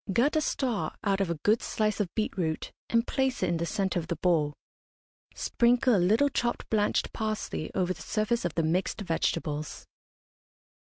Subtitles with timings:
[0.11, 3.57] Gut a star out of a good slice of beet root, and place it in
[3.57, 4.55] the centre of the bowl;
[5.35, 9.85] sprinkle a little chopped blanched parsley over the surface of the mixed vegetables.